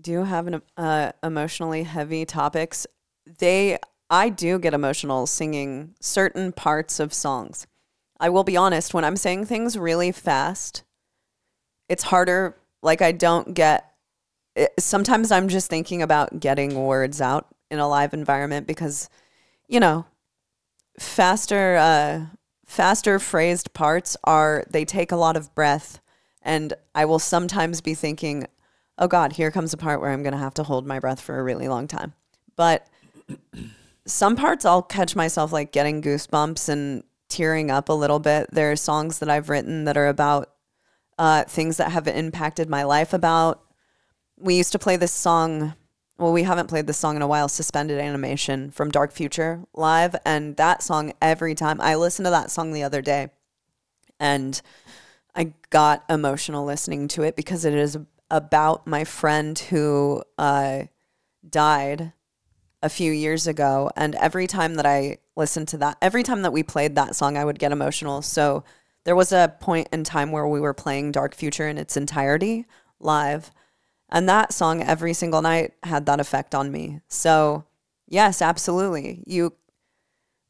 [0.00, 2.86] do have an uh, emotionally heavy topics.
[3.26, 7.66] They, I do get emotional singing certain parts of songs.
[8.18, 8.94] I will be honest.
[8.94, 10.84] When I'm saying things really fast,
[11.88, 12.56] it's harder.
[12.82, 13.92] Like I don't get.
[14.54, 19.10] It, sometimes I'm just thinking about getting words out in a live environment because,
[19.68, 20.06] you know,
[20.98, 22.26] faster, uh,
[22.64, 26.00] faster phrased parts are they take a lot of breath
[26.46, 28.46] and I will sometimes be thinking,
[28.98, 31.20] oh God, here comes a part where I'm going to have to hold my breath
[31.20, 32.14] for a really long time.
[32.54, 32.86] But
[34.06, 38.48] some parts I'll catch myself like getting goosebumps and tearing up a little bit.
[38.52, 40.50] There are songs that I've written that are about
[41.18, 43.12] uh, things that have impacted my life.
[43.12, 43.62] About,
[44.38, 45.74] we used to play this song.
[46.18, 50.14] Well, we haven't played this song in a while, Suspended Animation from Dark Future live.
[50.24, 53.28] And that song, every time I listened to that song the other day,
[54.18, 54.60] and
[55.34, 57.98] I got emotional listening to it because it is
[58.30, 60.84] about my friend who uh,
[61.48, 62.12] died
[62.86, 63.90] a few years ago.
[63.96, 67.36] And every time that I listened to that, every time that we played that song,
[67.36, 68.22] I would get emotional.
[68.22, 68.62] So
[69.04, 72.64] there was a point in time where we were playing Dark Future in its entirety
[73.00, 73.50] live.
[74.08, 77.00] And that song every single night had that effect on me.
[77.08, 77.64] So,
[78.06, 79.24] yes, absolutely.
[79.26, 79.52] You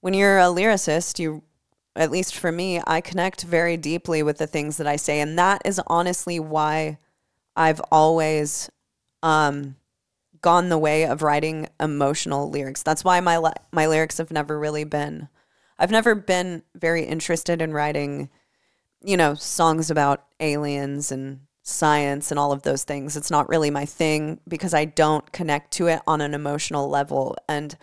[0.02, 1.42] when you're a lyricist, you
[1.96, 5.38] at least for me, I connect very deeply with the things that I say, and
[5.38, 6.98] that is honestly why
[7.56, 8.70] I've always
[9.22, 9.76] um,
[10.46, 12.84] gone the way of writing emotional lyrics.
[12.84, 15.28] That's why my li- my lyrics have never really been.
[15.76, 18.30] I've never been very interested in writing,
[19.02, 23.16] you know, songs about aliens and science and all of those things.
[23.16, 27.36] It's not really my thing because I don't connect to it on an emotional level.
[27.48, 27.76] And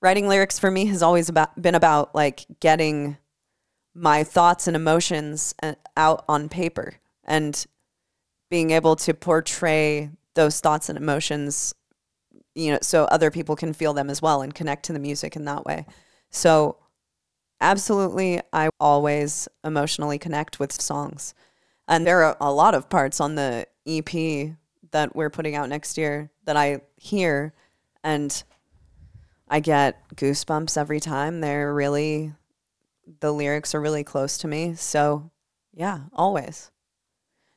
[0.00, 3.16] writing lyrics for me has always about been about like getting
[3.96, 7.66] my thoughts and emotions uh, out on paper and
[8.48, 11.74] being able to portray those thoughts and emotions
[12.56, 15.36] you know so other people can feel them as well and connect to the music
[15.36, 15.86] in that way
[16.30, 16.76] so
[17.60, 21.34] absolutely i always emotionally connect with songs
[21.86, 24.56] and there are a lot of parts on the ep
[24.90, 27.52] that we're putting out next year that i hear
[28.02, 28.42] and
[29.48, 32.32] i get goosebumps every time they're really
[33.20, 34.74] the lyrics are really close to me.
[34.74, 35.30] So,
[35.72, 36.70] yeah, always.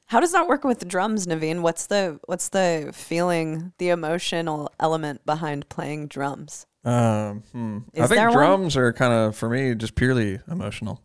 [0.10, 1.62] How does that work with drums, Navene?
[1.62, 6.66] What's the what's the feeling, the emotional element behind playing drums?
[6.84, 7.78] Um, hmm.
[7.96, 8.32] I think one?
[8.32, 11.04] drums are kind of for me just purely emotional.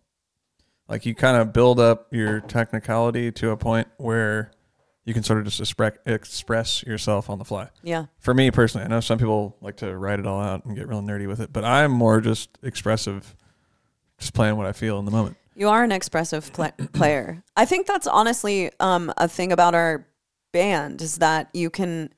[0.88, 4.52] Like you kind of build up your technicality to a point where
[5.04, 7.68] you can sort of just express express yourself on the fly.
[7.82, 8.06] Yeah.
[8.20, 10.88] For me personally, I know some people like to write it all out and get
[10.88, 13.36] real nerdy with it, but I'm more just expressive,
[14.18, 15.36] just playing what I feel in the moment.
[15.54, 17.42] You are an expressive pla player.
[17.56, 20.06] I think that's honestly um, a thing about our
[20.52, 22.12] band is that you can,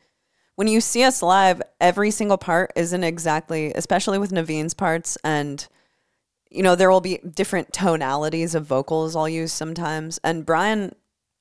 [0.57, 5.67] when you see us live, every single part isn't exactly, especially with Navene's parts, and
[6.51, 10.19] you know there will be different tonalities of vocals I'll use sometimes.
[10.25, 10.95] And Brian,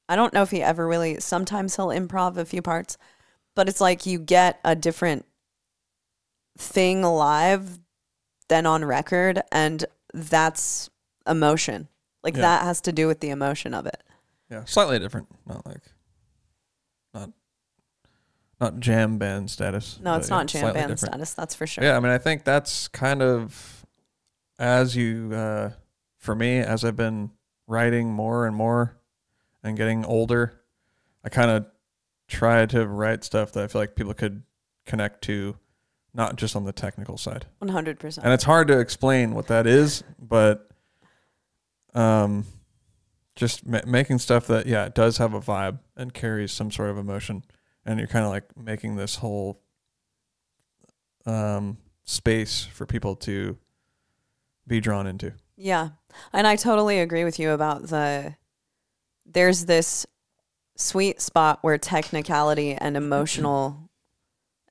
[0.09, 1.19] I don't know if he ever really.
[1.19, 2.97] Sometimes he'll improv a few parts,
[3.55, 5.25] but it's like you get a different
[6.57, 7.79] thing live
[8.49, 10.89] than on record, and that's
[11.27, 11.87] emotion.
[12.23, 12.41] Like Yeah.
[12.41, 14.01] that has to do with the emotion of it.
[14.49, 15.27] Yeah, slightly different.
[15.47, 15.81] Not like
[17.13, 17.31] not
[18.59, 19.99] not jam band status.
[20.01, 21.13] No, but it's yeah, not jam slightly band different.
[21.13, 21.33] status.
[21.33, 21.83] That's for sure.
[21.83, 23.85] Yeah, I mean, I think that's kind of
[24.57, 25.71] as you, uh,
[26.17, 27.31] for me, as I've been
[27.67, 28.97] writing more and more
[29.63, 30.61] and getting older,
[31.23, 31.65] I kind of
[32.27, 34.43] try to write stuff that I feel like people could
[34.85, 35.57] connect to,
[36.13, 37.47] not just on the technical side.
[37.59, 38.23] One hundred percent.
[38.25, 40.69] And it's hard to explain what that is, but
[41.95, 42.45] um,
[43.35, 46.89] just ma- making stuff that yeah, it does have a vibe and carries some sort
[46.89, 47.43] of emotion,
[47.85, 49.61] and you're kind of like making this whole
[51.25, 53.57] um space for people to
[54.67, 55.33] be drawn into.
[55.57, 55.89] Yeah.
[56.33, 58.35] And I totally agree with you about the
[59.25, 60.05] there's this
[60.77, 63.89] sweet spot where technicality and emotional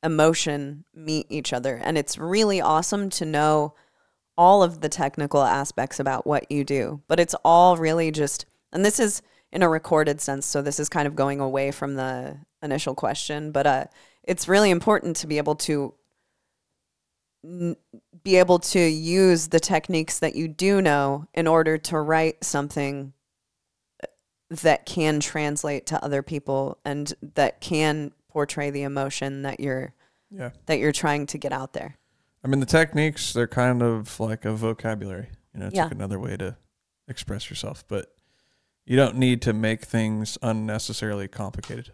[0.03, 3.75] emotion meet each other and it's really awesome to know
[4.37, 8.85] all of the technical aspects about what you do but it's all really just and
[8.85, 9.23] this is
[9.53, 13.53] in a recorded sense so this is kind of going away from the initial question
[13.53, 13.85] but uh
[14.25, 15.95] it's really important to be able to
[17.45, 17.77] n-
[18.23, 23.13] be able to use the techniques that you do know in order to write something
[24.51, 29.95] that can translate to other people and that can portray the emotion that you're
[30.31, 30.51] Yeah.
[30.67, 31.97] that you're trying to get out there.
[32.45, 35.31] I mean, the techniques, they're kind of like a vocabulary.
[35.55, 35.85] You know, it's Yeah.
[35.85, 36.57] like another way to
[37.09, 38.15] express yourself, but
[38.85, 41.91] you don't need to make things unnecessarily complicated.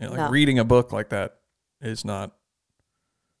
[0.00, 0.30] You know, like No.
[0.30, 1.40] reading a book like that
[1.80, 2.36] is not,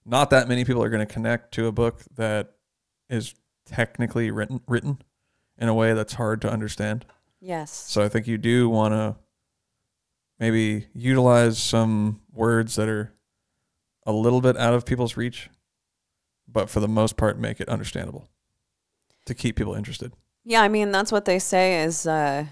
[0.04, 2.54] not that many people are going to connect to a book that
[3.08, 3.34] is
[3.64, 5.00] technically written, written
[5.56, 7.06] in a way that's hard to understand.
[7.40, 7.70] Yes.
[7.72, 9.16] So I think you do want to
[10.38, 13.14] maybe utilize some words that are
[14.04, 15.48] a little bit out of people's reach,
[16.50, 18.28] but for the most part, make it understandable
[19.26, 20.12] to keep people interested.
[20.44, 22.46] Yeah, I mean that's what they say is uh,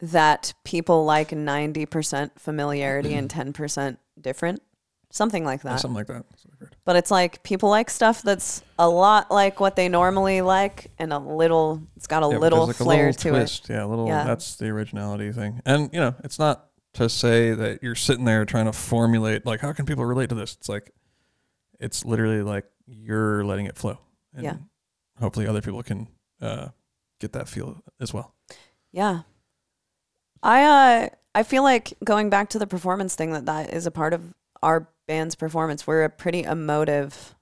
[0.00, 4.62] that people like ninety percent familiarity and ten percent different,
[5.10, 5.80] something like that.
[5.80, 6.24] something like that.
[6.30, 6.76] That's what I've heard.
[6.84, 11.12] But it's like people like stuff that's a lot like what they normally like, and
[11.12, 11.82] a little.
[11.96, 13.60] It's got a Yeah, little like flair a little to it.
[13.68, 14.06] Yeah, a little.
[14.06, 14.24] Yeah.
[14.24, 15.60] That's the originality thing.
[15.66, 19.60] And you know, it's not to say that you're sitting there trying to formulate like
[19.60, 20.54] how can people relate to this.
[20.54, 20.90] It's like
[21.78, 23.98] it's literally like you're letting it flow.
[24.34, 24.56] And Yeah.
[25.20, 26.08] Hopefully, other people can
[26.40, 26.68] uh,
[27.20, 28.34] get that feel as well.
[28.92, 29.22] Yeah.
[30.42, 33.90] I uh I feel like going back to the performance thing that that is a
[33.90, 35.86] part of our band's performance.
[35.86, 37.34] We're a pretty emotive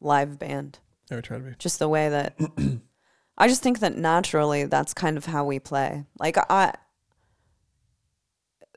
[0.00, 0.78] live band.
[1.10, 1.54] I would try to be.
[1.58, 2.38] Just the way that
[3.38, 6.04] I just think that naturally that's kind of how we play.
[6.18, 6.74] Like I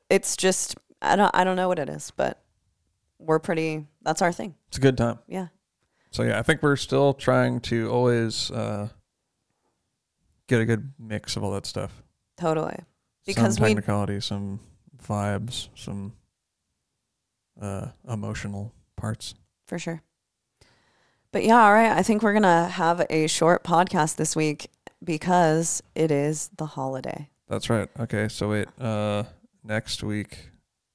[0.10, 2.42] it's just I don't I don't know what it is, but
[3.20, 4.56] we're pretty that's our thing.
[4.68, 5.20] It's a good time.
[5.28, 5.48] Yeah.
[6.16, 8.88] So yeah, I think we're still trying to always uh,
[10.48, 11.92] get a good mix of all that stuff.
[12.38, 12.78] Totally.
[13.26, 14.62] Because some we technicality, some
[15.06, 16.14] vibes, some
[17.62, 19.36] uh, emotional parts.
[19.68, 20.02] for sure.
[21.34, 21.92] But yeah, all right.
[21.92, 24.68] I think we're gonna have a short podcast this week
[25.04, 27.28] because it is the holiday.
[27.50, 27.90] That's right.
[28.00, 28.70] Okay, so wait.
[28.80, 29.24] Uh,
[29.66, 30.50] next week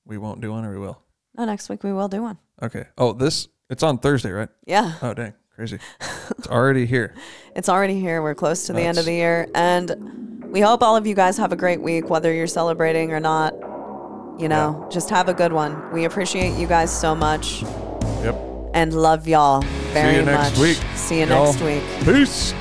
[0.06, 1.02] we won't do one, or we will.
[1.36, 2.38] No, next week we will do one.
[2.62, 2.86] Okay.
[2.96, 4.48] Oh, this it's on Thursday, right?
[4.66, 5.78] Yeah, Oh, dang, crazy!
[6.36, 7.14] it's already here.
[7.56, 8.20] it's already here.
[8.22, 11.38] We're close to the end of the year, and we hope all of you guys
[11.38, 13.54] have a great week, whether you're celebrating or not.
[14.38, 15.92] You know, just have a good one.
[15.92, 17.62] We appreciate you guys so much
[18.22, 18.70] Yep.
[18.74, 19.60] and love y'all
[19.92, 20.58] very next much.
[20.58, 21.52] week, See you y'all.
[21.52, 21.82] next week.
[22.04, 22.54] Peace.